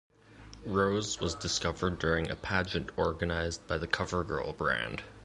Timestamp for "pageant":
2.35-2.89